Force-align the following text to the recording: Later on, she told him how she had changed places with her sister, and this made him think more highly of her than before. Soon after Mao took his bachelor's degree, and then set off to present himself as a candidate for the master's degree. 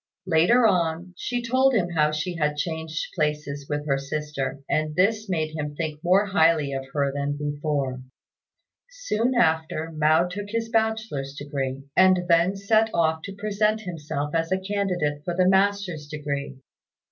Later 0.25 0.65
on, 0.65 1.13
she 1.15 1.43
told 1.43 1.75
him 1.75 1.89
how 1.91 2.09
she 2.11 2.33
had 2.35 2.57
changed 2.57 3.09
places 3.13 3.67
with 3.69 3.85
her 3.85 3.99
sister, 3.99 4.59
and 4.67 4.95
this 4.95 5.29
made 5.29 5.55
him 5.55 5.75
think 5.75 6.03
more 6.03 6.25
highly 6.25 6.73
of 6.73 6.87
her 6.93 7.11
than 7.13 7.37
before. 7.37 8.01
Soon 8.89 9.35
after 9.35 9.91
Mao 9.91 10.25
took 10.27 10.49
his 10.49 10.69
bachelor's 10.69 11.35
degree, 11.35 11.83
and 11.95 12.23
then 12.27 12.55
set 12.55 12.89
off 12.95 13.21
to 13.25 13.35
present 13.35 13.81
himself 13.81 14.33
as 14.33 14.51
a 14.51 14.57
candidate 14.59 15.21
for 15.23 15.35
the 15.35 15.47
master's 15.47 16.07
degree. 16.07 16.57